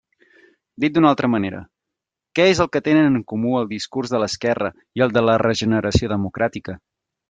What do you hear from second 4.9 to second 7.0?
i el de la regeneració democràtica?